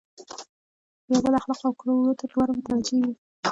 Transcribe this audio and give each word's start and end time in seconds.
د 1.07 1.09
یو 1.11 1.21
بل 1.23 1.33
اخلاقو 1.37 1.65
او 1.69 1.73
کړو 1.79 1.93
وړو 2.01 2.17
ته 2.19 2.25
دواړه 2.31 2.51
متوجه 2.57 2.95
وي. 3.01 3.11